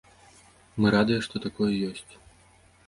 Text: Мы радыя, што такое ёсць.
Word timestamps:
Мы 0.79 0.87
радыя, 0.95 1.21
што 1.29 1.35
такое 1.45 1.71
ёсць. 1.91 2.13